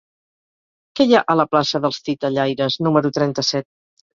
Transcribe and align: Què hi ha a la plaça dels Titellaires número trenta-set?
Què 0.99 1.07
hi 1.09 1.13
ha 1.17 1.21
a 1.27 1.35
la 1.41 1.45
plaça 1.51 1.81
dels 1.85 2.01
Titellaires 2.09 2.79
número 2.89 3.13
trenta-set? 3.19 3.71